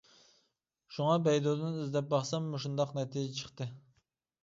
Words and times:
شۇڭا 0.95 1.19
بەيدۇدىن 1.27 1.79
ئىزدەپ 1.83 2.09
باقسام 2.17 2.51
مۇشۇنداق 2.57 2.99
نەتىجە 3.01 3.41
چىقتى. 3.43 3.73